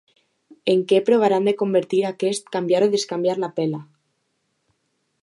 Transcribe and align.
En 0.71 0.79
què 0.91 1.01
provaran 1.09 1.45
de 1.51 1.53
convertir 1.59 2.01
aquest 2.11 2.51
"canviar 2.57 2.83
o 2.89 2.91
descanviar 2.97 3.39
la 3.45 3.55
pela"? 3.61 3.87